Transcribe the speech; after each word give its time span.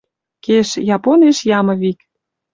Кеш, 0.45 0.69
японеш 0.95 1.37
ямы 1.59 1.73
вик 1.81 1.99